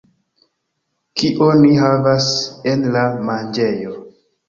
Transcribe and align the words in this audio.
Kion 1.21 1.63
ni 1.67 1.71
havas 1.85 2.33
en 2.75 2.91
la 2.99 3.07
manĝejo 3.33 3.99